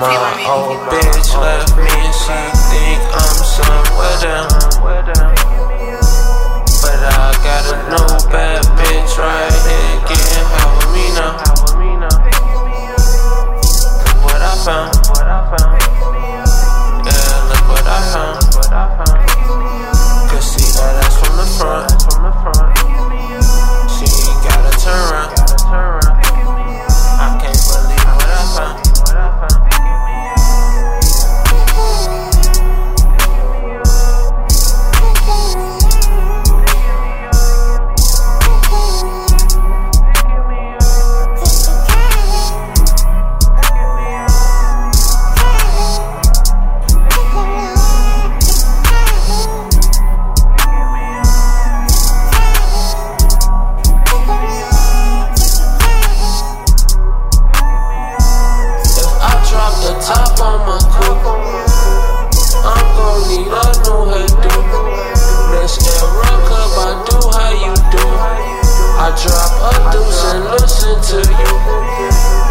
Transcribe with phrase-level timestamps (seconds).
[0.00, 2.03] My old bitch left me
[60.04, 61.32] top on my coupe,
[62.60, 64.52] I'm gon' need a new hairdo.
[65.48, 68.04] Miss I do how you do?
[69.00, 71.52] I drop a deuce and listen to you.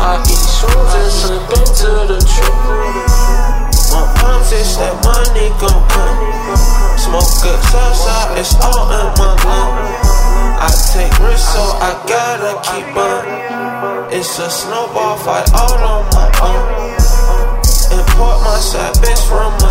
[0.01, 3.13] I eat shrooms and slip into the truth.
[3.93, 6.17] My arms itch, that money gon' come.
[6.97, 9.77] Smoke good salsa, it's all in my lung.
[10.57, 14.11] I take risks, so I gotta keep on.
[14.11, 17.02] It's a snowball fight all on my own.
[18.13, 19.62] Import my side bitch from